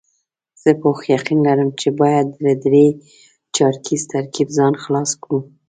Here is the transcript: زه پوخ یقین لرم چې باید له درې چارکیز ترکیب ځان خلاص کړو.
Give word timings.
زه 0.61 0.71
پوخ 0.81 0.99
یقین 1.15 1.39
لرم 1.47 1.69
چې 1.79 1.89
باید 2.01 2.27
له 2.45 2.53
درې 2.63 2.87
چارکیز 3.55 4.01
ترکیب 4.13 4.47
ځان 4.57 4.73
خلاص 4.83 5.11
کړو. 5.23 5.39